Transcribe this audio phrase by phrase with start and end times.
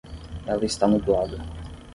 [0.47, 1.37] Ela está nublada.